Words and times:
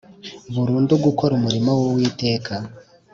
burundu 0.55 0.93
gukora 1.05 1.31
umurimo 1.35 1.69
w’uwiteka 1.79 2.53